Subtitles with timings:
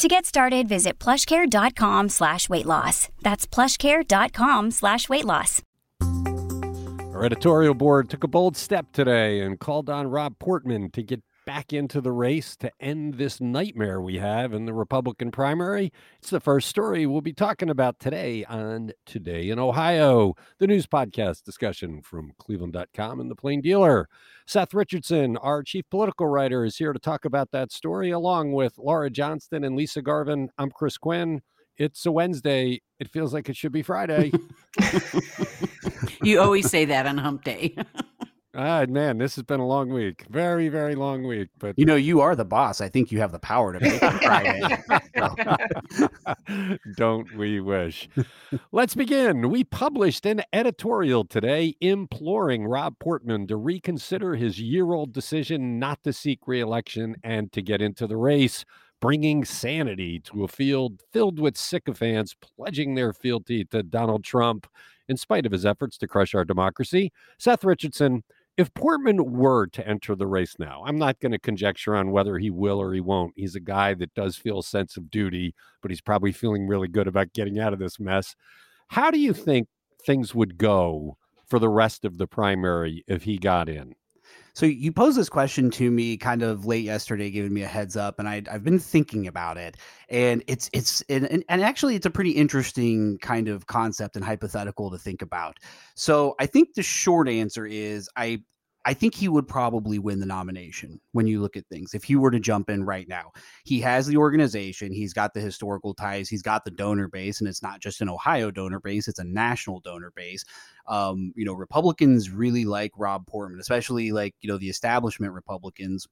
[0.00, 3.10] To get started, visit plushcare.com slash weight loss.
[3.20, 5.60] That's plushcare.com slash weight loss.
[6.00, 11.20] Our editorial board took a bold step today and called on Rob Portman to get
[11.46, 15.92] back into the race to end this nightmare we have in the Republican primary.
[16.18, 20.86] It's the first story we'll be talking about today on Today in Ohio, the news
[20.86, 24.08] podcast discussion from cleveland.com and the Plain Dealer.
[24.46, 28.78] Seth Richardson, our chief political writer, is here to talk about that story along with
[28.78, 30.50] Laura Johnston and Lisa Garvin.
[30.58, 31.42] I'm Chris Quinn.
[31.76, 32.82] It's a Wednesday.
[32.98, 34.32] It feels like it should be Friday.
[36.22, 37.74] you always say that on hump day.
[38.52, 40.24] Ah, man, this has been a long week.
[40.28, 41.50] Very, very long week.
[41.58, 42.80] But you know, you are the boss.
[42.80, 44.76] I think you have the power to make it Friday.
[46.96, 48.08] Don't we wish?
[48.72, 49.50] Let's begin.
[49.50, 56.12] We published an editorial today imploring Rob Portman to reconsider his year-old decision not to
[56.12, 58.64] seek re-election and to get into the race
[59.00, 64.66] bringing sanity to a field filled with sycophants pledging their fealty to Donald Trump
[65.08, 67.12] in spite of his efforts to crush our democracy.
[67.38, 68.22] Seth Richardson
[68.60, 72.36] if Portman were to enter the race now, I'm not going to conjecture on whether
[72.36, 73.32] he will or he won't.
[73.34, 76.86] He's a guy that does feel a sense of duty, but he's probably feeling really
[76.86, 78.36] good about getting out of this mess.
[78.88, 79.68] How do you think
[80.04, 81.16] things would go
[81.46, 83.94] for the rest of the primary if he got in?
[84.54, 87.96] So you posed this question to me kind of late yesterday, giving me a heads
[87.96, 89.76] up, and I, have been thinking about it.
[90.08, 94.90] And it's it's and, and actually it's a pretty interesting kind of concept and hypothetical
[94.90, 95.58] to think about.
[95.94, 98.42] So I think the short answer is I
[98.86, 101.92] I think he would probably win the nomination when you look at things.
[101.92, 103.32] If he were to jump in right now,
[103.64, 107.48] he has the organization, he's got the historical ties, he's got the donor base, and
[107.48, 110.44] it's not just an Ohio donor base, it's a national donor base.
[110.86, 116.08] Um, you know, Republicans really like Rob Portman, especially like, you know, the establishment Republicans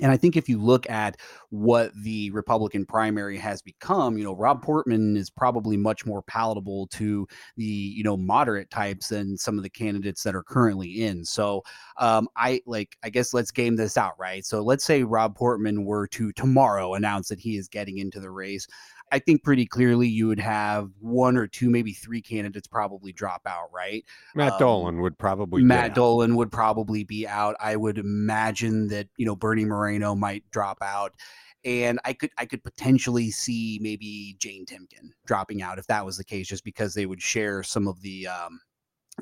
[0.00, 1.18] and I think if you look at
[1.50, 6.86] what the Republican primary has become, you know, Rob Portman is probably much more palatable
[6.88, 11.26] to the, you know, moderate types than some of the candidates that are currently in.
[11.26, 11.62] So
[11.98, 14.46] um, I like, I guess let's game this out, right?
[14.46, 18.30] So let's say Rob Portman were to tomorrow announce that he is getting into the
[18.30, 18.66] race.
[19.12, 23.42] I think pretty clearly you would have one or two, maybe three candidates probably drop
[23.46, 24.04] out, right?
[24.34, 27.54] Matt um, Dolan would probably Matt Dolan would probably be out.
[27.60, 31.12] I would imagine that you know Bernie Moreno might drop out,
[31.62, 36.16] and I could I could potentially see maybe Jane Timken dropping out if that was
[36.16, 38.60] the case, just because they would share some of the um,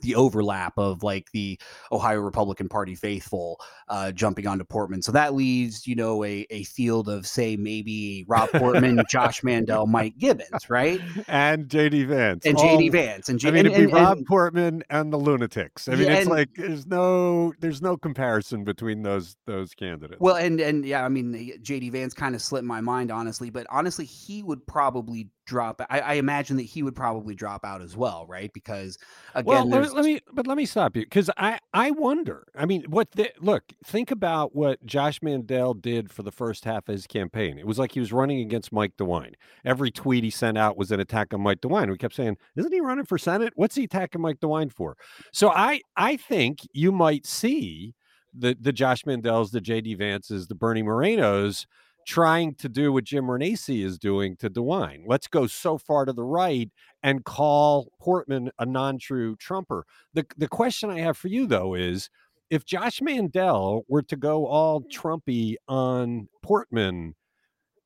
[0.02, 1.58] the overlap of like the
[1.90, 5.02] Ohio Republican Party faithful uh, jumping onto Portman.
[5.02, 9.86] So that leaves, you know, a, a field of say maybe Rob Portman, Josh Mandel,
[9.86, 11.00] Mike Gibbons, right?
[11.28, 12.46] And JD Vance.
[12.46, 13.28] And JD Vance.
[13.28, 15.88] And J- I mean, it'd be and, Rob and, Portman and the lunatics.
[15.88, 20.20] I mean, yeah, it's and, like there's no there's no comparison between those those candidates.
[20.20, 23.66] Well, and and yeah, I mean, JD Vance kind of slipped my mind honestly, but
[23.70, 25.82] honestly, he would probably drop.
[25.90, 28.50] I, I, imagine that he would probably drop out as well, right?
[28.54, 28.96] Because
[29.34, 32.46] again, well, let, let, me but let me stop you because I I wonder.
[32.54, 33.64] I mean, what the, look?
[33.84, 37.58] Think about what Josh Mandel did for the first half of his campaign.
[37.58, 39.34] It was like he was running against Mike DeWine.
[39.64, 41.90] Every tweet he sent out was an attack on Mike DeWine.
[41.90, 43.52] We kept saying, "Isn't he running for Senate?
[43.56, 44.96] What's he attacking Mike DeWine for?"
[45.32, 47.94] So I I think you might see
[48.32, 49.96] the the Josh Mandels, the J.D.
[49.96, 51.66] Vances, the Bernie Morenos
[52.10, 55.04] trying to do what Jim Renacci is doing to DeWine.
[55.06, 56.68] Let's go so far to the right
[57.04, 59.86] and call Portman a non-true Trumper.
[60.12, 62.10] The the question I have for you though is
[62.50, 67.14] if Josh Mandel were to go all Trumpy on Portman,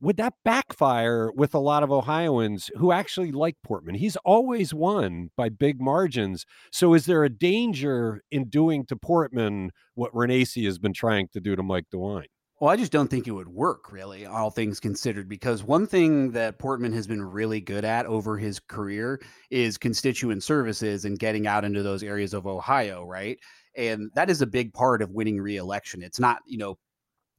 [0.00, 3.94] would that backfire with a lot of Ohioans who actually like Portman?
[3.94, 6.46] He's always won by big margins.
[6.72, 11.40] So is there a danger in doing to Portman what Renacci has been trying to
[11.40, 12.33] do to Mike DeWine?
[12.60, 16.30] Well, I just don't think it would work, really, all things considered, because one thing
[16.32, 19.20] that Portman has been really good at over his career
[19.50, 23.38] is constituent services and getting out into those areas of Ohio, right?
[23.76, 26.00] And that is a big part of winning reelection.
[26.02, 26.78] It's not, you know,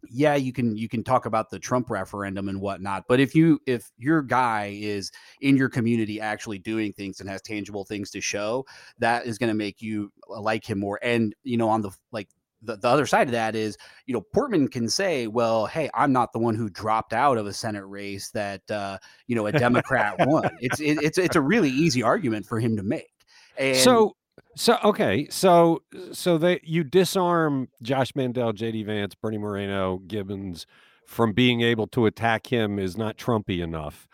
[0.10, 3.60] yeah, you can you can talk about the Trump referendum and whatnot, but if you
[3.68, 5.12] if your guy is
[5.42, 8.66] in your community actually doing things and has tangible things to show,
[9.00, 11.00] that is going to make you uh, like him more.
[11.04, 12.30] And you know, on the like
[12.66, 16.12] the, the other side of that is, you know, Portman can say, well, hey, I'm
[16.12, 18.98] not the one who dropped out of a Senate race that, uh,
[19.28, 20.50] you know, a Democrat won.
[20.60, 23.12] It's, it, it's, it's a really easy argument for him to make.
[23.58, 24.16] And so,
[24.56, 25.82] So okay, so
[26.12, 30.66] so they you disarm Josh Mandel, JD Vance, Bernie Moreno, Gibbons
[31.06, 34.08] from being able to attack him is not Trumpy enough.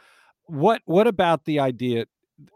[0.46, 2.06] What what about the idea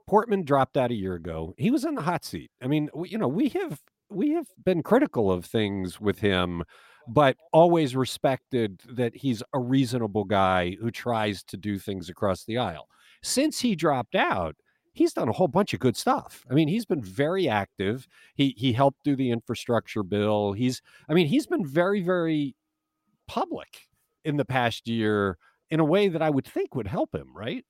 [0.07, 1.53] Portman dropped out a year ago.
[1.57, 2.51] He was in the hot seat.
[2.61, 3.81] I mean, we, you know, we have
[4.15, 6.63] we have been critical of things with him,
[7.07, 12.57] but always respected that he's a reasonable guy who tries to do things across the
[12.57, 12.87] aisle.
[13.21, 14.55] Since he dropped out,
[14.93, 16.45] he's done a whole bunch of good stuff.
[16.49, 18.07] I mean, he's been very active.
[18.35, 20.53] He he helped do the infrastructure bill.
[20.53, 22.55] He's I mean, he's been very very
[23.27, 23.87] public
[24.23, 25.37] in the past year
[25.75, 27.65] in a way that I would think would help him, right?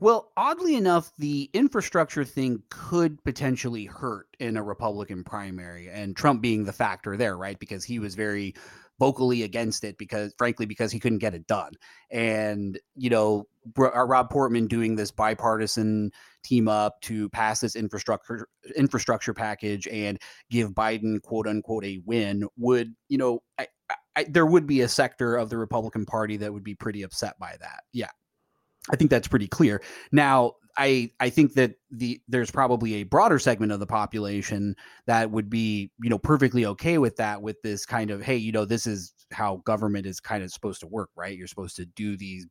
[0.00, 6.42] Well, oddly enough, the infrastructure thing could potentially hurt in a Republican primary, and Trump
[6.42, 7.56] being the factor there, right?
[7.56, 8.56] Because he was very
[8.98, 11.72] vocally against it because frankly because he couldn't get it done
[12.12, 13.44] and you know
[13.76, 16.12] uh, rob portman doing this bipartisan
[16.44, 18.46] team up to pass this infrastructure
[18.76, 23.66] infrastructure package and give biden quote unquote a win would you know I,
[24.16, 27.38] I, there would be a sector of the republican party that would be pretty upset
[27.38, 28.10] by that yeah
[28.90, 29.82] I think that's pretty clear.
[30.12, 34.74] Now, I I think that the there's probably a broader segment of the population
[35.06, 38.50] that would be you know perfectly okay with that with this kind of hey you
[38.50, 41.36] know this is how government is kind of supposed to work right?
[41.36, 42.46] You're supposed to do these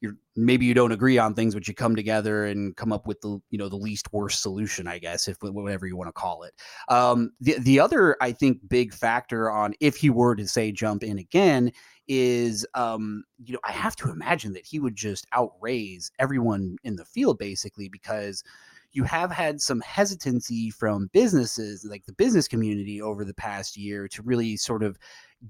[0.00, 3.20] you're maybe you don't agree on things but you come together and come up with
[3.20, 6.42] the you know the least worst solution I guess if whatever you want to call
[6.42, 6.54] it.
[6.88, 11.02] Um, the the other I think big factor on if he were to say jump
[11.02, 11.72] in again
[12.08, 16.96] is um, you know I have to imagine that he would just outraise everyone in
[16.96, 18.42] the field basically because
[18.96, 24.08] you have had some hesitancy from businesses like the business community over the past year
[24.08, 24.98] to really sort of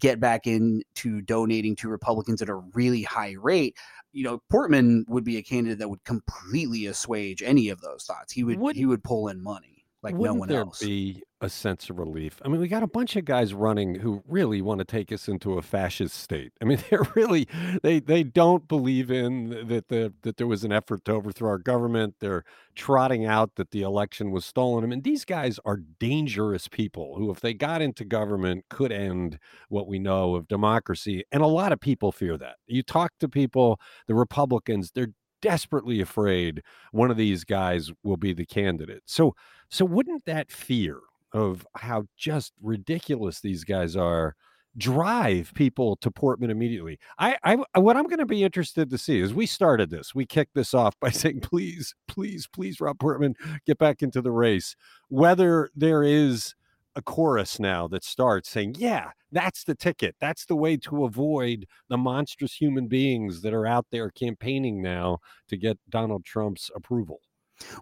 [0.01, 3.77] get back into donating to Republicans at a really high rate.
[4.13, 8.33] You know, Portman would be a candidate that would completely assuage any of those thoughts.
[8.33, 10.81] He would, would he would pull in money like no one there else.
[10.81, 12.41] Be a sense of relief.
[12.45, 15.29] I mean, we got a bunch of guys running who really want to take us
[15.29, 16.53] into a fascist state.
[16.63, 17.49] I mean, they're really
[17.83, 21.59] they they don't believe in that the that there was an effort to overthrow our
[21.59, 22.17] government.
[22.21, 22.45] They're
[22.75, 24.85] trotting out that the election was stolen.
[24.85, 29.39] I mean, these guys are dangerous people who, if they got into government, could end
[29.69, 31.25] what we know of democracy.
[31.33, 32.57] And a lot of people fear that.
[32.67, 35.13] You talk to people, the Republicans, they're
[35.47, 36.61] desperately afraid
[36.91, 39.03] one of these guys will be the candidate.
[39.07, 39.37] So
[39.69, 40.99] so wouldn't that fear
[41.33, 44.35] of how just ridiculous these guys are
[44.77, 46.99] drive people to Portman immediately?
[47.21, 50.17] I, I what I'm going to be interested to see is we started this.
[50.17, 54.33] We kicked this off by saying, please, please, please, Rob Portman, get back into the
[54.33, 54.75] race.
[55.11, 56.57] Whether there is
[56.97, 60.17] a chorus now that starts saying, yeah, that's the ticket.
[60.21, 65.19] That's the way to avoid the monstrous human beings that are out there campaigning now
[65.49, 67.21] to get Donald Trump's approval.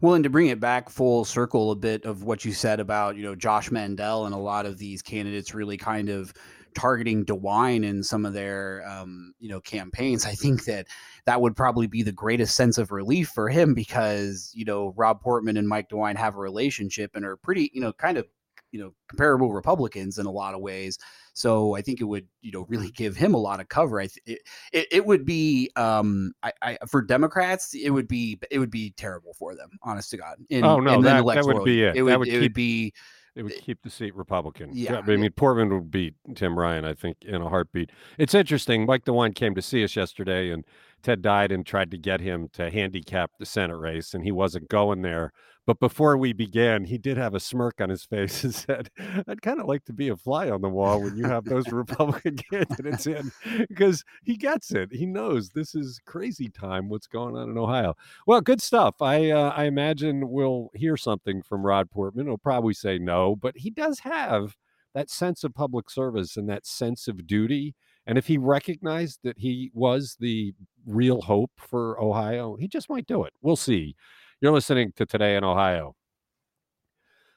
[0.00, 3.16] Well, and to bring it back full circle a bit of what you said about,
[3.16, 6.32] you know, Josh Mandel and a lot of these candidates really kind of
[6.74, 10.86] targeting DeWine in some of their, um, you know, campaigns, I think that
[11.26, 15.20] that would probably be the greatest sense of relief for him because, you know, Rob
[15.20, 18.26] Portman and Mike DeWine have a relationship and are pretty, you know, kind of
[18.74, 20.98] you know comparable Republicans in a lot of ways.
[21.32, 24.00] So I think it would you know really give him a lot of cover.
[24.00, 24.40] I th-
[24.72, 28.90] it, it would be um I, I, for Democrats it would be it would be
[28.96, 29.70] terrible for them.
[29.82, 30.38] Honest to God.
[30.50, 31.96] In, oh no, that, that would be it.
[31.96, 32.92] It would, would, it keep, would be.
[33.36, 34.70] It would keep the seat Republican.
[34.72, 37.90] Yeah, I mean, Portman would beat Tim Ryan, I think, in a heartbeat.
[38.16, 38.86] It's interesting.
[38.86, 40.64] Mike DeWine came to see us yesterday, and
[41.04, 45.02] Ted Diadiun tried to get him to handicap the Senate race, and he wasn't going
[45.02, 45.32] there.
[45.66, 48.88] But before we began, he did have a smirk on his face and said,
[49.28, 51.68] I'd kind of like to be a fly on the wall when you have those
[51.72, 53.30] Republican candidates in,
[53.68, 54.92] because he gets it.
[54.92, 57.94] He knows this is crazy time, what's going on in Ohio.
[58.26, 59.02] Well, good stuff.
[59.02, 62.26] I, uh, I imagine we'll hear something from Rob Portman.
[62.26, 64.56] He'll probably say no, but he does have
[64.94, 67.74] that sense of public service and that sense of duty.
[68.06, 70.54] And if he recognized that he was the
[70.86, 73.32] real hope for Ohio, he just might do it.
[73.40, 73.96] We'll see.
[74.40, 75.94] You're listening to Today in Ohio.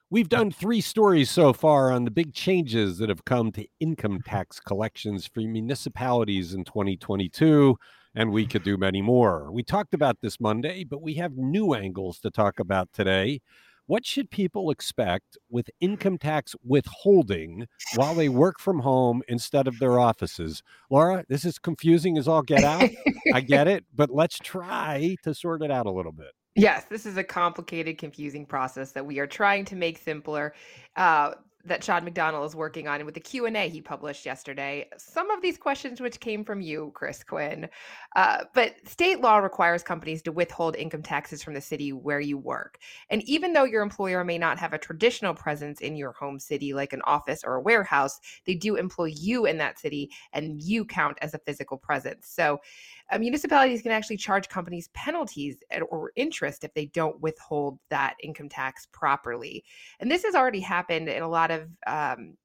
[0.09, 4.21] We've done three stories so far on the big changes that have come to income
[4.21, 7.77] tax collections for municipalities in 2022,
[8.15, 9.51] and we could do many more.
[9.51, 13.41] We talked about this Monday, but we have new angles to talk about today.
[13.88, 19.79] What should people expect with income tax withholding while they work from home instead of
[19.79, 20.62] their offices?
[20.89, 22.89] Laura, this is confusing as all get out.
[23.34, 26.32] I get it, but let's try to sort it out a little bit.
[26.56, 30.53] Yes, this is a complicated, confusing process that we are trying to make simpler.
[30.98, 31.36] Uh,
[31.67, 34.89] that Sean McDonnell is working on, and with the Q and A he published yesterday,
[34.97, 37.69] some of these questions which came from you, Chris Quinn.
[38.15, 42.38] Uh, but state law requires companies to withhold income taxes from the city where you
[42.38, 46.39] work, and even though your employer may not have a traditional presence in your home
[46.39, 50.62] city, like an office or a warehouse, they do employ you in that city, and
[50.62, 52.27] you count as a physical presence.
[52.27, 52.59] So
[53.12, 55.58] uh, municipalities can actually charge companies penalties
[55.90, 59.64] or interest if they don't withhold that income tax properly.
[60.00, 62.36] And this has already happened in a lot of um,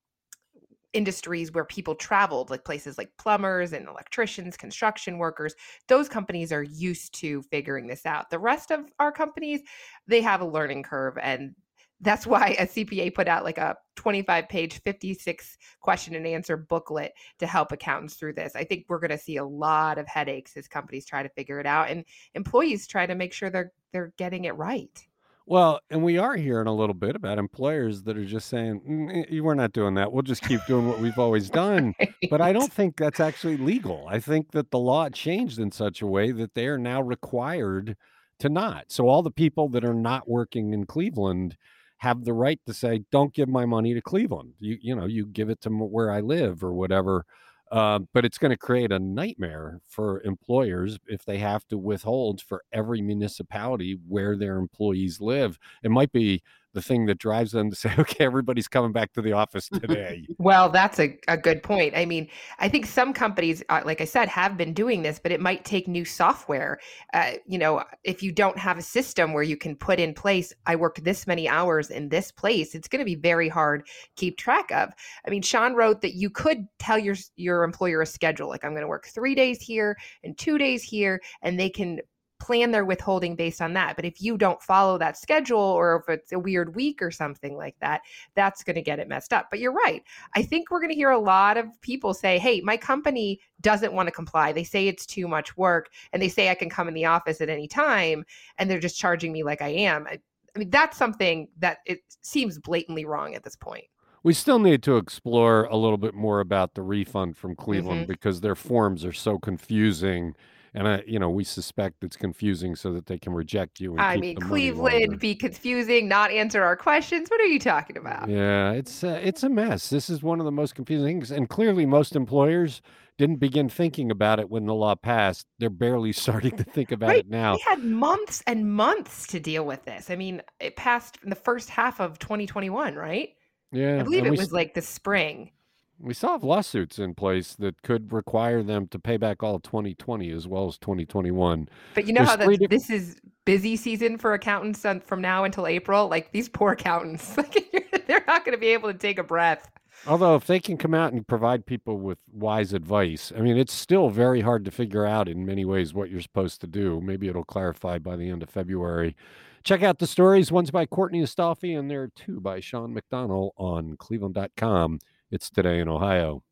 [0.92, 5.54] industries where people traveled, like places like plumbers and electricians, construction workers,
[5.88, 8.30] those companies are used to figuring this out.
[8.30, 9.62] The rest of our companies,
[10.06, 11.54] they have a learning curve and
[12.02, 17.12] that's why a CPA put out like a 25 page, 56 question and answer booklet
[17.38, 18.54] to help accountants through this.
[18.56, 21.60] I think we're going to see a lot of headaches as companies try to figure
[21.60, 22.04] it out and
[22.34, 25.06] employees try to make sure they're they're getting it right.
[25.44, 29.40] Well, and we are hearing a little bit about employers that are just saying, mm,
[29.40, 30.12] we're not doing that.
[30.12, 31.94] We'll just keep doing what we've always done.
[31.98, 32.14] right.
[32.30, 34.06] But I don't think that's actually legal.
[34.08, 37.96] I think that the law changed in such a way that they are now required
[38.38, 38.86] to not.
[38.88, 41.56] So all the people that are not working in Cleveland
[42.02, 44.54] have the right to say, "Don't give my money to Cleveland.
[44.60, 47.24] You you know you give it to where I live or whatever."
[47.70, 52.42] Uh, but it's going to create a nightmare for employers if they have to withhold
[52.42, 55.58] for every municipality where their employees live.
[55.82, 56.42] It might be
[56.74, 60.26] the thing that drives them to say, okay, everybody's coming back to the office today.
[60.38, 61.94] well, that's a, a good point.
[61.96, 65.32] I mean, I think some companies, uh, like I said, have been doing this, but
[65.32, 66.78] it might take new software.
[67.12, 70.52] Uh, you know, if you don't have a system where you can put in place,
[70.66, 73.92] I worked this many hours in this place, it's going to be very hard to
[74.16, 74.90] keep track of.
[75.26, 78.72] I mean, Sean wrote that you could tell your your employer a schedule, like I'm
[78.72, 82.00] going to work three days here and two days here, and they can
[82.42, 83.94] plan their withholding based on that.
[83.94, 87.56] But if you don't follow that schedule or if it's a weird week or something
[87.56, 88.00] like that,
[88.34, 89.46] that's going to get it messed up.
[89.48, 90.02] But you're right.
[90.34, 93.92] I think we're going to hear a lot of people say, hey, my company doesn't
[93.92, 94.50] want to comply.
[94.50, 97.40] They say it's too much work and they say I can come in the office
[97.40, 98.24] at any time
[98.58, 100.08] and they're just charging me like I am.
[100.08, 100.18] I,
[100.56, 103.84] I mean, that's something that it seems blatantly wrong at this point.
[104.24, 108.12] We still need to explore a little bit more about the refund from Cleveland mm-hmm.
[108.12, 110.34] because their forms are so confusing
[110.74, 113.96] and I, you know, we suspect it's confusing so that they can reject you.
[113.98, 117.28] I mean, Cleveland be confusing, not answer our questions.
[117.28, 118.28] What are you talking about?
[118.28, 119.90] Yeah, it's uh, it's a mess.
[119.90, 122.80] This is one of the most confusing things, and clearly, most employers
[123.18, 125.46] didn't begin thinking about it when the law passed.
[125.58, 127.18] They're barely starting to think about right.
[127.20, 127.54] it now.
[127.54, 130.08] We had months and months to deal with this.
[130.08, 133.30] I mean, it passed in the first half of 2021, right?
[133.72, 135.50] Yeah, I believe it was like the spring.
[135.98, 139.62] We still have lawsuits in place that could require them to pay back all of
[139.62, 141.68] 2020 as well as 2021.
[141.94, 145.66] But you know There's how the, this is busy season for accountants from now until
[145.66, 146.08] April?
[146.08, 147.34] Like these poor accountants,
[148.06, 149.70] they're not going to be able to take a breath.
[150.06, 153.72] Although, if they can come out and provide people with wise advice, I mean, it's
[153.72, 157.00] still very hard to figure out in many ways what you're supposed to do.
[157.00, 159.14] Maybe it'll clarify by the end of February.
[159.62, 160.50] Check out the stories.
[160.50, 164.98] One's by Courtney Astolfi, and there are two by Sean McDonnell on cleveland.com.
[165.32, 166.44] It's today in Ohio.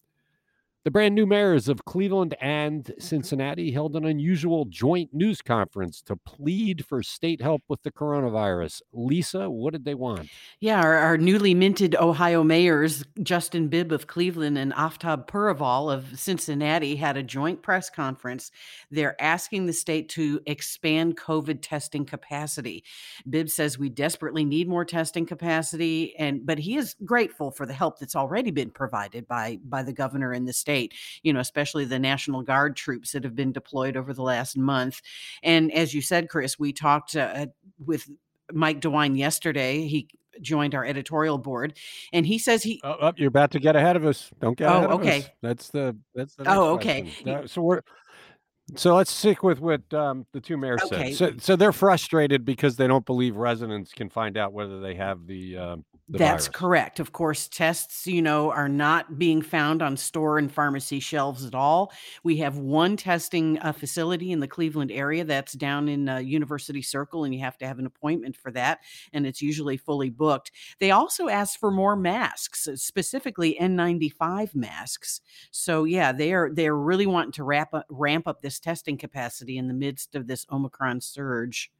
[0.82, 6.16] The brand new mayors of Cleveland and Cincinnati held an unusual joint news conference to
[6.16, 8.80] plead for state help with the coronavirus.
[8.94, 10.30] Lisa, what did they want?
[10.58, 16.18] Yeah, our, our newly minted Ohio mayors, Justin Bibb of Cleveland and Aftab Pureval of
[16.18, 18.50] Cincinnati, had a joint press conference.
[18.90, 22.84] They're asking the state to expand COVID testing capacity.
[23.28, 27.74] Bibb says we desperately need more testing capacity, and but he is grateful for the
[27.74, 31.40] help that's already been provided by by the governor and the state state, you know,
[31.40, 35.00] especially the National Guard troops that have been deployed over the last month.
[35.42, 37.46] And as you said, Chris, we talked uh,
[37.84, 38.08] with
[38.52, 39.86] Mike DeWine yesterday.
[39.86, 40.08] He
[40.40, 41.76] joined our editorial board,
[42.12, 42.80] and he says he.
[42.84, 44.30] Oh, oh you're about to get ahead of us.
[44.40, 44.68] Don't get.
[44.68, 44.96] Ahead of us.
[44.96, 45.26] Oh, okay.
[45.42, 45.96] That's the.
[46.14, 46.44] That's the.
[46.46, 47.10] oh, okay.
[47.26, 47.80] Uh, so we're.
[48.76, 51.12] So let's stick with what um, the two mayors okay.
[51.12, 51.32] said.
[51.32, 55.26] So, so they're frustrated because they don't believe residents can find out whether they have
[55.26, 55.84] the um,
[56.18, 56.56] that's virus.
[56.56, 57.00] correct.
[57.00, 61.54] Of course, tests, you know, are not being found on store and pharmacy shelves at
[61.54, 61.92] all.
[62.24, 66.82] We have one testing uh, facility in the Cleveland area that's down in uh, University
[66.82, 68.80] Circle, and you have to have an appointment for that,
[69.12, 70.50] and it's usually fully booked.
[70.80, 75.20] They also asked for more masks, uh, specifically N95 masks.
[75.50, 79.58] So yeah, they are they're really wanting to wrap up, ramp up this testing capacity
[79.58, 81.70] in the midst of this Omicron surge.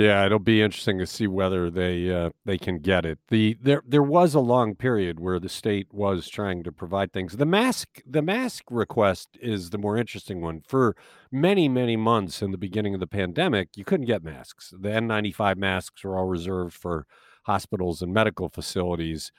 [0.00, 3.18] Yeah, it'll be interesting to see whether they uh, they can get it.
[3.28, 7.36] The there there was a long period where the state was trying to provide things.
[7.36, 10.62] The mask the mask request is the more interesting one.
[10.66, 10.96] For
[11.30, 14.72] many many months in the beginning of the pandemic, you couldn't get masks.
[14.72, 17.06] The N95 masks were all reserved for
[17.44, 19.30] hospitals and medical facilities.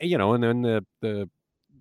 [0.00, 1.30] You know, and then the the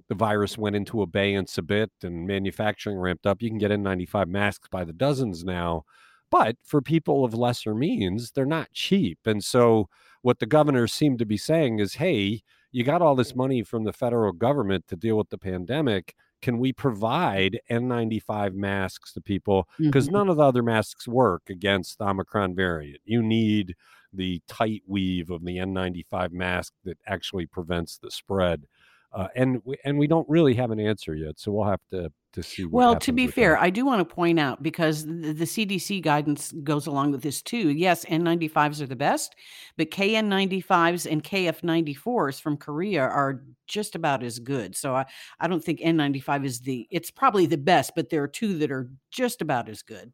[0.08, 3.42] the virus went into abeyance a bit and manufacturing ramped up.
[3.42, 5.84] You can get N95 masks by the dozens now,
[6.32, 9.20] but for people of lesser means, they're not cheap.
[9.26, 9.90] And so,
[10.22, 13.84] what the governors seem to be saying is, hey, you got all this money from
[13.84, 16.16] the federal government to deal with the pandemic.
[16.42, 19.68] Can we provide N95 masks to people?
[19.78, 20.16] Because mm-hmm.
[20.16, 23.02] none of the other masks work against the Omicron variant.
[23.06, 23.76] You need
[24.14, 28.66] the tight weave of the N95 mask that actually prevents the spread.
[29.12, 32.12] Uh, and we, and we don't really have an answer yet, so we'll have to
[32.34, 32.64] to see.
[32.66, 33.64] well, to be fair, that.
[33.64, 37.42] I do want to point out because the, the, CDC guidance goes along with this
[37.42, 37.70] too.
[37.70, 39.36] Yes, N95s are the best,
[39.78, 44.76] but KN95s and KF94s from Korea are just about as good.
[44.76, 45.06] So I
[45.40, 48.72] I don't think N95 is the it's probably the best, but there are two that
[48.72, 50.14] are just about as good.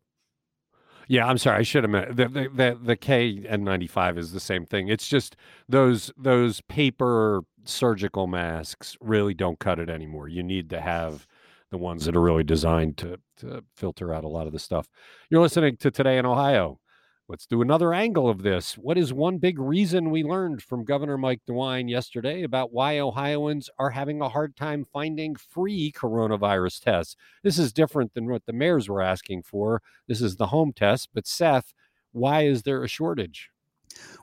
[1.07, 1.59] Yeah, I'm sorry.
[1.59, 4.87] I should have meant the the the, the KN95 is the same thing.
[4.87, 5.35] It's just
[5.69, 10.27] those those paper surgical masks really don't cut it anymore.
[10.27, 11.27] You need to have
[11.71, 14.87] the ones that are really designed to to filter out a lot of the stuff.
[15.29, 16.79] You're listening to Today in Ohio.
[17.27, 18.77] Let's do another angle of this.
[18.77, 23.67] What is one big reason we learned from Governor Mike DeWine yesterday about why Ohioans
[23.79, 27.15] are having a hard time finding free coronavirus tests?
[27.41, 29.81] This is different than what the mayors were asking for.
[30.07, 31.09] This is the home test.
[31.15, 31.73] But Seth,
[32.11, 33.49] why is there a shortage?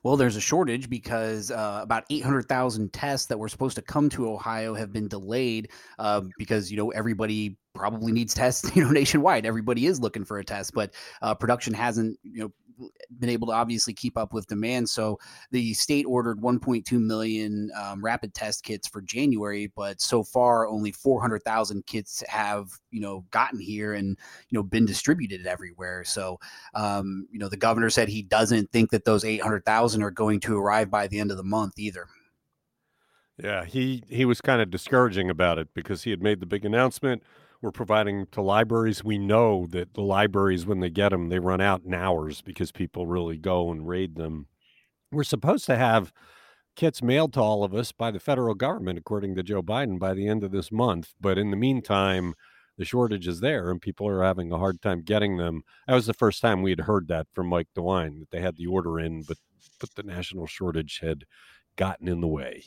[0.02, 4.28] Well, there's a shortage because uh, about 800,000 tests that were supposed to come to
[4.28, 9.46] Ohio have been delayed uh, because you know everybody probably needs tests you know nationwide.
[9.46, 12.52] Everybody is looking for a test, but uh, production hasn't you know
[13.18, 14.88] been able to obviously keep up with demand.
[14.88, 15.18] So
[15.50, 20.92] the state ordered 1.2 million um, rapid test kits for January, but so far only
[20.92, 26.04] 400,000 kits have you know gotten here and you know been distributed everywhere.
[26.04, 26.38] So
[26.74, 30.58] um, you know the governor said he doesn't think that those 800,000 are going to
[30.58, 32.08] arrive by the end of the month either.
[33.42, 36.64] Yeah, he he was kind of discouraging about it because he had made the big
[36.64, 37.22] announcement
[37.62, 39.04] we're providing to libraries.
[39.04, 42.72] We know that the libraries, when they get them, they run out in hours because
[42.72, 44.48] people really go and raid them.
[45.12, 46.12] We're supposed to have
[46.74, 50.12] kits mailed to all of us by the federal government, according to Joe Biden, by
[50.12, 51.14] the end of this month.
[51.20, 52.34] But in the meantime,
[52.78, 55.62] the shortage is there and people are having a hard time getting them.
[55.86, 58.56] That was the first time we had heard that from Mike DeWine that they had
[58.56, 59.38] the order in, but
[59.78, 61.24] but the national shortage had
[61.76, 62.64] gotten in the way.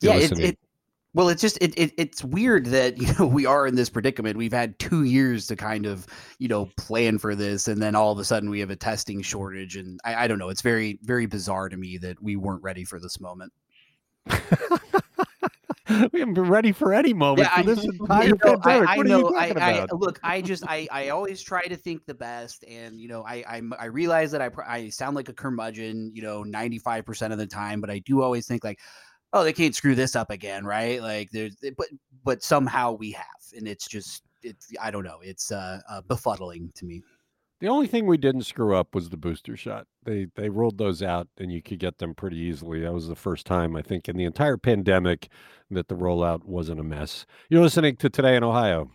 [0.00, 0.58] You're yeah, it, it,
[1.14, 4.36] well, it's just it, it it's weird that you know we are in this predicament.
[4.36, 6.06] We've had two years to kind of
[6.38, 9.22] you know plan for this, and then all of a sudden we have a testing
[9.22, 10.50] shortage, and I, I don't know.
[10.50, 13.52] It's very very bizarre to me that we weren't ready for this moment.
[15.88, 18.88] we haven't been ready for any moment yeah, for this entire you know, pandemic.
[18.88, 19.34] I, I know.
[19.34, 20.20] I, I, look.
[20.22, 23.62] I just I, I always try to think the best, and you know I I,
[23.78, 27.38] I realize that I I sound like a curmudgeon, you know, ninety five percent of
[27.38, 28.80] the time, but I do always think like
[29.32, 31.02] oh, they can't screw this up again, right?
[31.02, 31.88] Like there's, eh, but
[32.24, 36.72] but somehow we have, and it's just, it's I don't know, it's uh, uh, befuddling
[36.74, 37.02] to me.
[37.60, 39.86] The only thing we didn't screw up was the booster shot.
[40.04, 42.80] They they rolled those out, and you could get them pretty easily.
[42.80, 45.28] That was the first time I think in the entire pandemic
[45.70, 47.26] that the rollout wasn't a mess.
[47.48, 48.90] You're listening to Today in Ohio.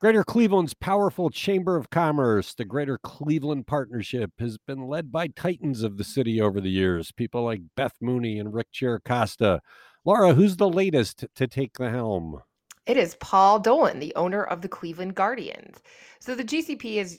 [0.00, 5.82] Greater Cleveland's powerful Chamber of Commerce, the Greater Cleveland Partnership, has been led by titans
[5.82, 9.58] of the city over the years, people like Beth Mooney and Rick Chiricosta.
[10.04, 12.40] Laura, who's the latest to take the helm?
[12.86, 15.82] It is Paul Dolan, the owner of the Cleveland Guardians.
[16.20, 17.18] So the GCP is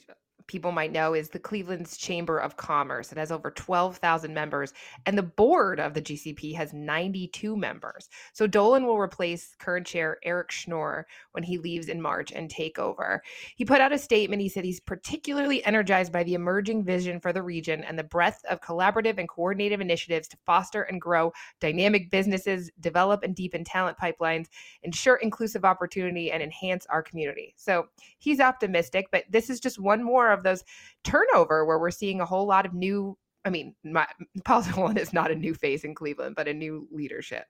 [0.50, 3.12] people might know is the Cleveland's Chamber of Commerce.
[3.12, 4.72] It has over 12,000 members,
[5.06, 8.08] and the board of the GCP has 92 members.
[8.32, 12.80] So Dolan will replace current chair Eric Schnorr when he leaves in March and take
[12.80, 13.22] over.
[13.54, 14.42] He put out a statement.
[14.42, 18.44] He said he's particularly energized by the emerging vision for the region and the breadth
[18.50, 23.96] of collaborative and coordinated initiatives to foster and grow dynamic businesses, develop and deepen talent
[23.98, 24.48] pipelines,
[24.82, 27.54] ensure inclusive opportunity, and enhance our community.
[27.56, 27.86] So
[28.18, 30.64] he's optimistic, but this is just one more of of those
[31.04, 33.16] turnover where we're seeing a whole lot of new.
[33.44, 34.06] I mean, my,
[34.44, 37.46] Paul Dolan is not a new face in Cleveland, but a new leadership.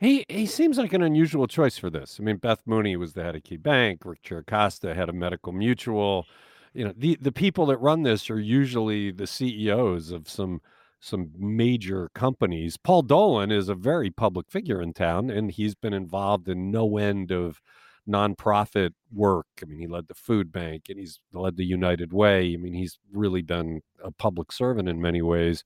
[0.00, 2.18] He he seems like an unusual choice for this.
[2.20, 5.52] I mean, Beth Mooney was the head of Key Bank, Rick Chiricosta, had a Medical
[5.52, 6.26] Mutual.
[6.72, 10.60] You know, the the people that run this are usually the CEOs of some
[11.00, 12.76] some major companies.
[12.76, 16.96] Paul Dolan is a very public figure in town, and he's been involved in no
[16.96, 17.60] end of
[18.08, 19.46] nonprofit work.
[19.62, 22.54] I mean, he led the food bank and he's led the United Way.
[22.54, 25.64] I mean, he's really been a public servant in many ways.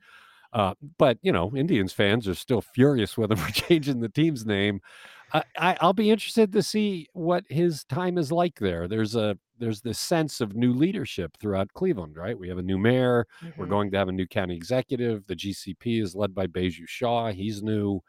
[0.53, 4.46] Uh, but you know, Indians fans are still furious with him for changing the team's
[4.46, 4.81] name.
[5.33, 8.88] I, will be interested to see what his time is like there.
[8.88, 12.38] There's a there's this sense of new leadership throughout Cleveland, right?
[12.38, 13.27] We have a new mayor.
[13.42, 13.61] Mm-hmm.
[13.61, 15.27] We're going to have a new county executive.
[15.27, 17.33] The GCP is led by Baiju Shah.
[17.33, 18.01] He's new.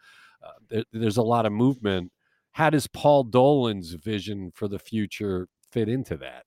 [0.43, 2.11] Uh, there, there's a lot of movement.
[2.59, 6.43] How does Paul Dolan's vision for the future fit into that?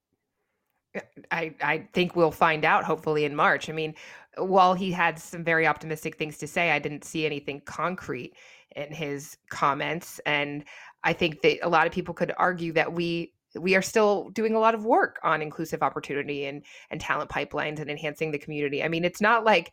[0.95, 3.71] Uh, I, I think we'll find out hopefully in March.
[3.71, 3.95] I mean,
[4.37, 8.35] while he had some very optimistic things to say, I didn't see anything concrete
[8.77, 10.21] in his comments.
[10.27, 10.67] And
[11.03, 14.55] I think that a lot of people could argue that we we are still doing
[14.55, 18.85] a lot of work on inclusive opportunity and and talent pipelines and enhancing the community.
[18.85, 19.73] I mean, it's not like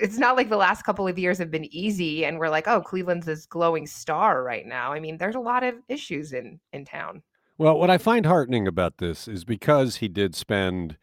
[0.00, 2.80] it's not like the last couple of years have been easy and we're like, oh,
[2.80, 4.92] Cleveland's this glowing star right now.
[4.92, 7.22] I mean, there's a lot of issues in in town.
[7.56, 10.96] Well, what I find heartening about this is because he did spend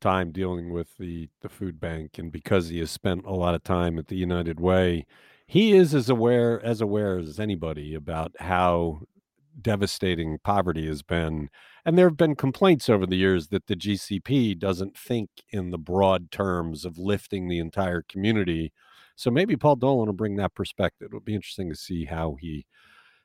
[0.00, 3.64] time dealing with the the food bank and because he has spent a lot of
[3.64, 5.06] time at the United Way,
[5.46, 9.00] he is as aware as aware as anybody about how
[9.60, 11.50] devastating poverty has been.
[11.88, 15.78] And there have been complaints over the years that the GCP doesn't think in the
[15.78, 18.74] broad terms of lifting the entire community.
[19.16, 21.08] So maybe Paul Dolan will bring that perspective.
[21.10, 22.66] It'll be interesting to see how he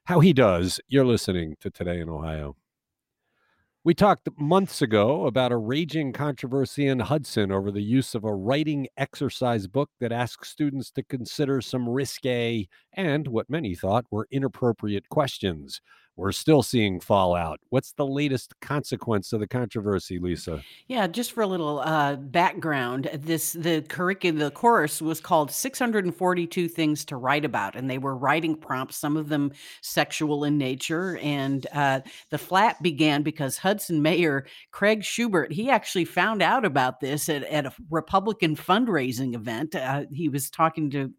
[0.06, 0.80] how he does.
[0.88, 2.56] You're listening to Today in Ohio.
[3.84, 8.34] We talked months ago about a raging controversy in Hudson over the use of a
[8.34, 14.30] writing exercise book that asks students to consider some risque and what many thought were
[14.32, 15.82] inappropriate questions
[16.15, 17.60] we're still seeing fallout.
[17.69, 20.62] What's the latest consequence of the controversy, Lisa?
[20.88, 26.67] Yeah, just for a little uh, background, this the curriculum, the course was called 642
[26.67, 31.17] Things to Write About, and they were writing prompts, some of them sexual in nature.
[31.17, 36.99] And uh, the flat began because Hudson Mayor Craig Shubert he actually found out about
[36.99, 39.76] this at, at a Republican fundraising event.
[39.76, 41.12] Uh, he was talking to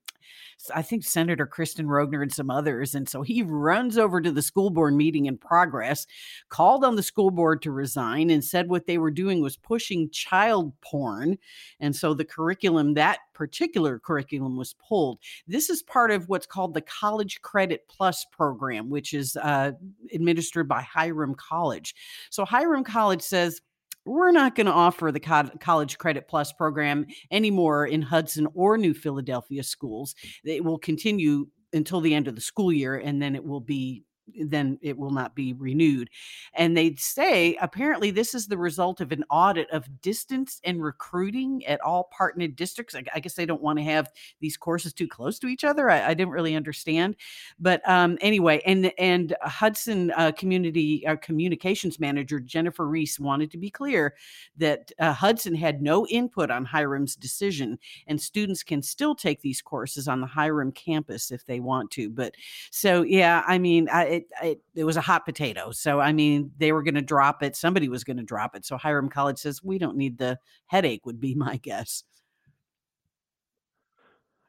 [0.75, 2.95] I think Senator Kristen Roegner and some others.
[2.95, 6.07] And so he runs over to the school board meeting in progress,
[6.49, 10.11] called on the school board to resign, and said what they were doing was pushing
[10.11, 11.39] child porn.
[11.81, 15.19] And so the curriculum, that particular curriculum, was pulled.
[15.47, 19.73] This is part of what's called the College Credit Plus program, which is uh,
[20.13, 21.95] administered by Hiram College.
[22.31, 23.61] So Hiram College says,
[24.05, 28.95] we're not going to offer the College Credit Plus program anymore in Hudson or New
[28.95, 30.15] Philadelphia schools.
[30.45, 34.05] It will continue until the end of the school year, and then it will be
[34.45, 36.11] then it will not be renewed.
[36.55, 41.65] And they say apparently this is the result of an audit of distance and recruiting
[41.67, 42.95] at all partner districts.
[42.95, 44.11] I, I guess they don't want to have
[44.41, 45.91] these courses too close to each other.
[45.91, 47.17] I, I didn't really understand,
[47.59, 53.59] but um, anyway, and and Hudson uh, Community uh, Communications Manager Jennifer Reese wanted to
[53.59, 54.15] be clear
[54.57, 59.63] that uh, Hudson had no input on Hiram's decision, and students can still take these
[59.63, 62.11] courses on the Hiram campus if they want to.
[62.11, 62.35] But
[62.71, 65.71] so yeah, I mean, I, it, it, it was a hot potato.
[65.73, 67.57] So, I mean, they were going to drop it.
[67.57, 68.65] Somebody was going to drop it.
[68.65, 72.05] So Hiram College says, we don't need the headache, would be my guess.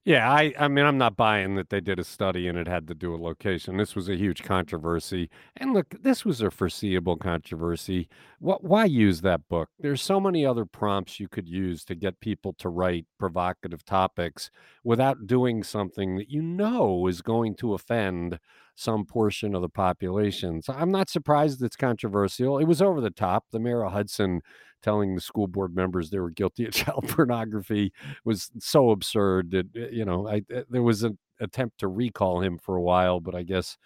[0.08, 2.88] Yeah, I, I mean, I'm not buying that they did a study and it had
[2.89, 3.78] to do a location.
[3.78, 5.32] This was a huge controversy.
[5.58, 8.08] And look, this was a foreseeable controversy.
[8.38, 9.70] What, why use that book?
[9.80, 14.52] There's so many other prompts you could use to get people to write provocative topics
[14.84, 18.38] without doing something that you know is going to offend
[18.76, 20.62] some portion of the population.
[20.62, 22.60] So I'm not surprised it's controversial.
[22.60, 23.46] It was over the top.
[23.52, 24.41] The mayor of Hudson
[24.86, 27.91] telling the school board members they were guilty of child pornography
[28.24, 32.39] was so absurd that eh, you know I, eh, there was an attempt to recall
[32.39, 33.78] him for a while, but I guess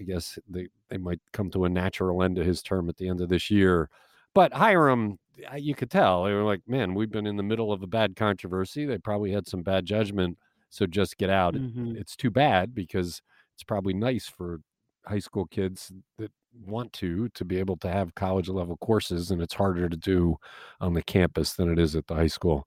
[0.00, 3.08] I guess they they might come to a natural end to his term at the
[3.08, 3.90] end of this year.
[4.34, 5.18] But Hiram,
[5.56, 8.16] you could tell they were like, man, we've been in the middle of a bad
[8.16, 8.86] controversy.
[8.86, 10.38] They probably had some bad judgment,
[10.70, 11.54] so just get out.
[11.54, 11.88] Mm-hmm.
[11.88, 13.20] It, it's too bad because
[13.54, 14.60] it's probably nice for
[15.04, 19.40] high school kids that want to to be able to have college level courses and
[19.40, 20.36] it's harder to do
[20.80, 22.66] on the campus than it is at the high school.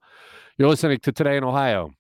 [0.58, 1.92] You're listening to today in ohio.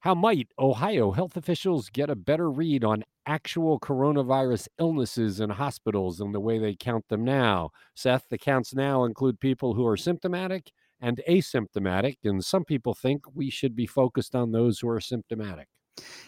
[0.00, 6.18] How might ohio health officials get a better read on actual coronavirus illnesses in hospitals
[6.18, 7.70] than the way they count them now?
[7.94, 13.22] Seth the counts now include people who are symptomatic and asymptomatic and some people think
[13.34, 15.68] we should be focused on those who are symptomatic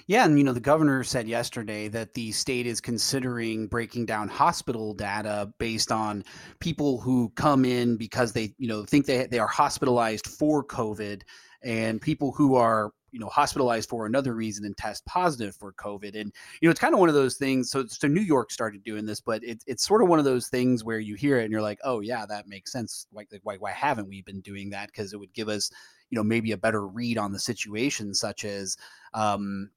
[0.07, 4.29] yeah, and you know, the governor said yesterday that the state is considering breaking down
[4.29, 6.25] hospital data based on
[6.59, 11.23] people who come in because they, you know, think they they are hospitalized for COVID
[11.63, 16.19] and people who are you know hospitalized for another reason and test positive for covid.
[16.19, 18.85] And you know it's kind of one of those things so so new york started
[18.85, 21.45] doing this but it, it's sort of one of those things where you hear it
[21.45, 23.07] and you're like oh yeah that makes sense.
[23.13, 24.87] Like why, why haven't we been doing that?
[24.87, 25.71] Because it would give us
[26.11, 28.77] you know maybe a better read on the situation such as
[29.15, 29.71] um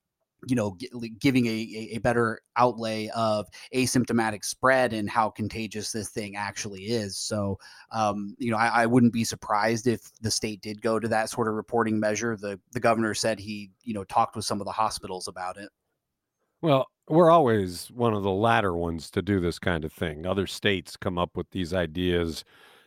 [0.48, 0.78] you know,
[1.20, 7.18] giving a, a better outlay of asymptomatic spread and how contagious this thing actually is.
[7.18, 7.60] So,
[7.92, 11.30] um, you know, I, I, wouldn't be surprised if the state did go to that
[11.30, 12.36] sort of reporting measure.
[12.36, 15.70] The the governor said he, you know, talked with some of the hospitals about it.
[16.62, 20.26] Well, we're always one of the latter ones to do this kind of thing.
[20.26, 22.44] Other states come up with these ideas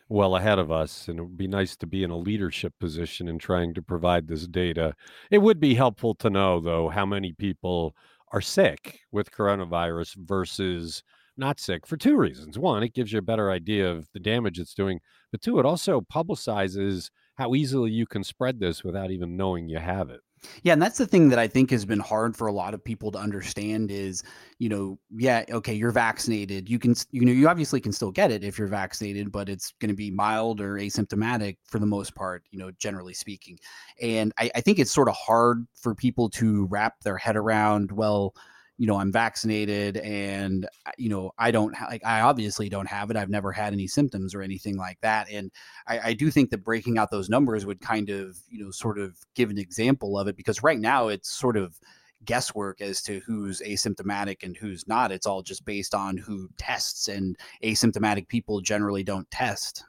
[0.09, 3.27] well ahead of us, and it would be nice to be in a leadership position
[3.27, 4.93] in trying to provide this data.
[5.31, 7.95] It would be helpful to know, though, how many people
[8.31, 11.03] are sick with coronavirus versus
[11.37, 12.57] not sick for two reasons.
[12.57, 14.99] One, it gives you a better idea of the damage it's doing,
[15.31, 19.77] but two, it also publicizes how easily you can spread this without even knowing you
[19.77, 20.21] have it.
[20.63, 22.83] Yeah, and that's the thing that I think has been hard for a lot of
[22.83, 24.23] people to understand is,
[24.59, 26.69] you know, yeah, okay, you're vaccinated.
[26.69, 29.73] You can, you know, you obviously can still get it if you're vaccinated, but it's
[29.79, 33.57] going to be mild or asymptomatic for the most part, you know, generally speaking.
[34.01, 37.91] And I, I think it's sort of hard for people to wrap their head around,
[37.91, 38.33] well,
[38.77, 42.87] you know i'm vaccinated and uh, you know i don't ha- like i obviously don't
[42.87, 45.51] have it i've never had any symptoms or anything like that and
[45.87, 48.99] I, I do think that breaking out those numbers would kind of you know sort
[48.99, 51.79] of give an example of it because right now it's sort of
[52.25, 57.07] guesswork as to who's asymptomatic and who's not it's all just based on who tests
[57.07, 59.83] and asymptomatic people generally don't test.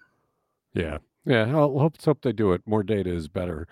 [0.72, 3.66] Yeah yeah i hope, hope they do it more data is better.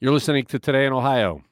[0.00, 1.42] You're listening to today in ohio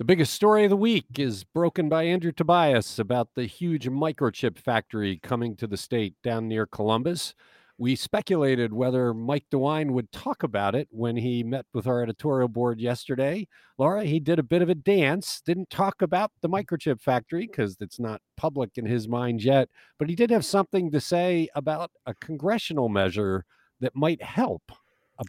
[0.00, 4.56] the biggest story of the week is broken by Andrew Tobias about the huge microchip
[4.56, 7.34] factory coming to the state down near Columbus.
[7.76, 12.48] We speculated whether Mike DeWine would talk about it when he met with our editorial
[12.48, 13.46] board yesterday.
[13.76, 17.76] Laura, he did a bit of a dance, didn't talk about the microchip factory because
[17.78, 21.90] it's not public in his mind yet, but he did have something to say about
[22.06, 23.44] a congressional measure
[23.80, 24.72] that might help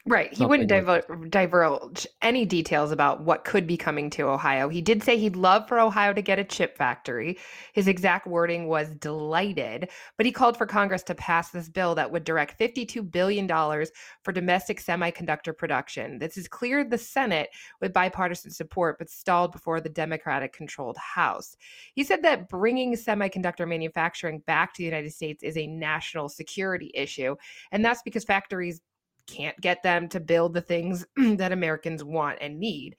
[0.06, 0.34] Right.
[0.34, 4.70] He wouldn't like divulge any details about what could be coming to Ohio.
[4.70, 7.38] He did say he'd love for Ohio to get a chip factory.
[7.74, 12.12] His exact wording was delighted, but he called for Congress to pass this bill that
[12.12, 16.20] would direct $52 billion for domestic semiconductor production.
[16.20, 17.50] This has cleared the Senate
[17.82, 21.58] with bipartisan support, but stalled before the Democratic controlled House.
[21.94, 26.92] He said that bringing semiconductor manufacturing back to the United States is a national security
[26.94, 27.36] issue.
[27.72, 28.82] And that's because factories
[29.32, 32.96] can't get them to build the things that Americans want and need.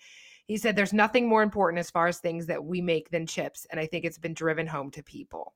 [0.46, 3.66] He said there's nothing more important as far as things that we make than chips,
[3.70, 5.54] and I think it's been driven home to people.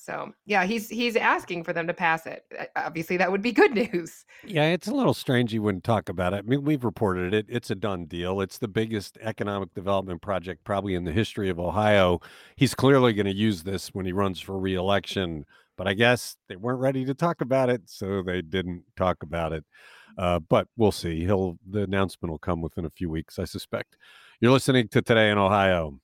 [0.00, 2.44] So yeah, he's he's asking for them to pass it.
[2.76, 4.24] Obviously, that would be good news.
[4.44, 6.38] Yeah, it's a little strange he wouldn't talk about it.
[6.38, 7.46] I mean, we've reported it.
[7.48, 8.40] It's a done deal.
[8.40, 12.20] It's the biggest economic development project probably in the history of Ohio.
[12.56, 15.44] He's clearly going to use this when he runs for reelection.
[15.76, 19.52] But I guess they weren't ready to talk about it, so they didn't talk about
[19.52, 19.64] it.
[20.18, 21.24] Uh, but we'll see.
[21.24, 23.96] He'll the announcement will come within a few weeks, I suspect.
[24.40, 26.00] You're listening to Today in Ohio.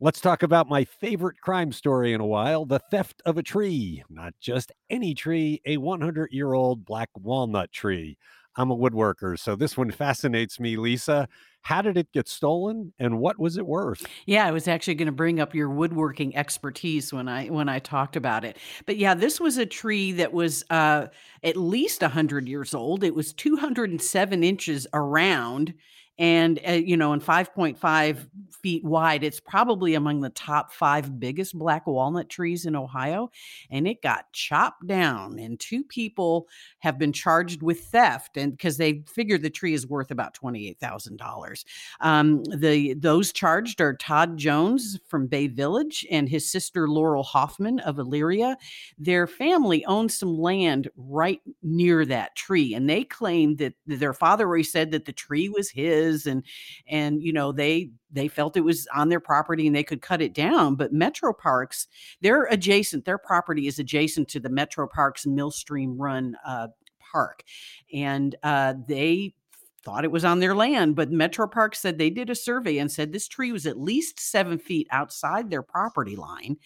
[0.00, 4.02] Let's talk about my favorite crime story in a while the theft of a tree.
[4.08, 8.16] Not just any tree, a 100 year old black walnut tree.
[8.56, 11.28] I'm a woodworker, so this one fascinates me, Lisa.
[11.62, 14.06] How did it get stolen and what was it worth?
[14.26, 17.78] Yeah, I was actually going to bring up your woodworking expertise when I when I
[17.80, 18.56] talked about it.
[18.86, 21.08] But yeah, this was a tree that was uh,
[21.42, 23.04] at least 100 years old.
[23.04, 25.74] It was 207 inches around
[26.20, 29.24] and uh, you know, and 5.5 feet wide.
[29.24, 33.30] It's probably among the top five biggest black walnut trees in Ohio,
[33.70, 35.38] and it got chopped down.
[35.38, 36.46] And two people
[36.80, 40.78] have been charged with theft, and because they figured the tree is worth about twenty-eight
[40.78, 41.64] thousand um, dollars.
[42.00, 47.96] The those charged are Todd Jones from Bay Village and his sister Laurel Hoffman of
[47.96, 48.56] Elyria.
[48.98, 54.44] Their family owns some land right near that tree, and they claim that their father
[54.44, 56.42] always said that the tree was his and
[56.88, 60.20] and you know they they felt it was on their property and they could cut
[60.20, 61.86] it down but metro parks
[62.20, 66.68] they're adjacent their property is adjacent to the metro parks millstream run uh,
[67.10, 67.44] park.
[67.92, 69.34] And uh, they
[69.82, 72.90] thought it was on their land, but Metro Park said they did a survey and
[72.90, 76.56] said this tree was at least seven feet outside their property line,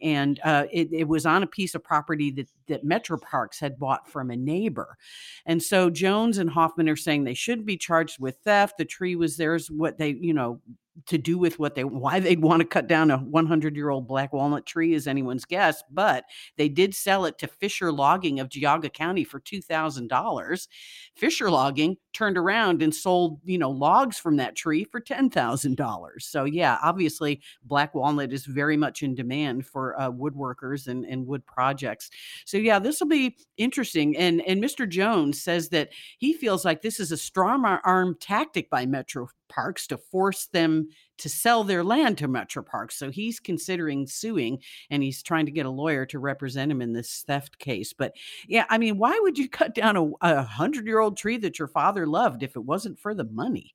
[0.00, 3.78] and uh, it, it, was on a piece of property that that Metro Parks had
[3.78, 4.96] bought from a neighbor,
[5.44, 8.78] and so Jones and Hoffman are saying they shouldn't be charged with theft.
[8.78, 9.70] The tree was theirs.
[9.70, 10.60] What they you know
[11.06, 14.06] to do with what they why they'd want to cut down a 100 year old
[14.06, 16.24] black walnut tree is anyone's guess but
[16.56, 20.68] they did sell it to fisher logging of geauga county for $2000
[21.16, 26.44] fisher logging turned around and sold you know logs from that tree for $10000 so
[26.44, 31.44] yeah obviously black walnut is very much in demand for uh, woodworkers and, and wood
[31.46, 32.10] projects.
[32.44, 36.82] So yeah this will be interesting and and mr jones says that he feels like
[36.82, 40.88] this is a strong arm tactic by metro parks to force them
[41.18, 42.96] to sell their land to Metro Parks.
[42.96, 44.58] So he's considering suing
[44.90, 47.92] and he's trying to get a lawyer to represent him in this theft case.
[47.92, 48.14] But
[48.48, 51.58] yeah, I mean, why would you cut down a, a hundred year old tree that
[51.58, 53.74] your father loved if it wasn't for the money?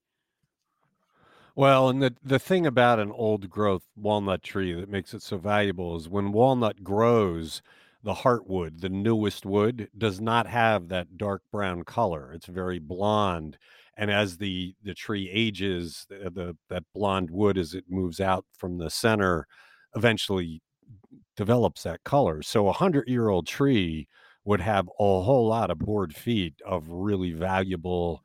[1.55, 5.37] Well, and the the thing about an old growth walnut tree that makes it so
[5.37, 7.63] valuable is when walnut grows,
[8.03, 12.31] the heartwood, the newest wood, does not have that dark brown color.
[12.31, 13.57] It's very blonde.
[13.97, 18.19] And as the the tree ages, the, uh, the that blonde wood as it moves
[18.19, 19.47] out from the center
[19.95, 20.61] eventually
[21.35, 22.41] develops that color.
[22.41, 24.07] So a hundred year old tree
[24.45, 28.21] would have a whole lot of board feet of really valuable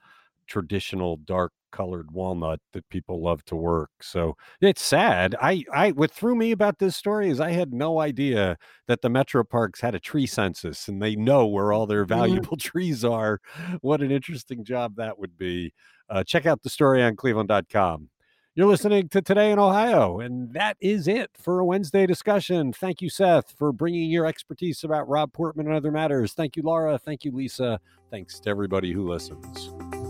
[0.46, 3.90] traditional dark colored walnut that people love to work.
[4.00, 5.35] So it's sad.
[5.40, 8.56] I, I, what threw me about this story is I had no idea
[8.87, 12.20] that the metro parks had a tree census and they know where all their mm-hmm.
[12.20, 12.68] valuable mm-hmm.
[12.70, 13.40] trees are.
[13.80, 15.72] What an interesting job that would be.
[16.08, 18.08] Uh, check out the story on cleveland.com.
[18.54, 22.74] You're listening to Today in Ohio, and that is it for a Wednesday discussion.
[22.74, 26.35] Thank you, Seth, for bringing your expertise about Rob Portman and other matters.
[26.35, 26.98] Thank you, Laura.
[26.98, 27.80] Thank you, Lisa.
[28.11, 30.01] Thanks to everybody who listens.